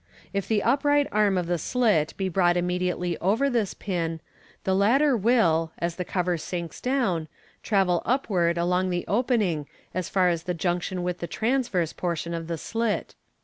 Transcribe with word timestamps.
If 0.33 0.47
the 0.47 0.63
upright 0.63 1.07
arm 1.11 1.37
of 1.37 1.45
the 1.45 1.59
slit 1.59 2.15
be 2.17 2.27
brought 2.27 2.57
immediately 2.57 3.19
over 3.19 3.51
this 3.51 3.75
pin, 3.75 4.19
the 4.63 4.73
latter 4.73 5.15
will, 5.15 5.73
as 5.77 5.95
the 5.97 6.03
cover 6.03 6.39
sinks 6.39 6.81
down, 6.81 7.27
travel 7.61 8.01
upward 8.03 8.57
along 8.57 8.89
the 8.89 9.05
opening 9.07 9.67
as 9.93 10.09
far 10.09 10.29
as 10.29 10.41
the 10.41 10.55
junction 10.55 11.03
with 11.03 11.19
the 11.19 11.27
transverse 11.27 11.93
portion 11.93 12.33
of 12.33 12.47
the 12.47 12.57
slit. 12.57 13.13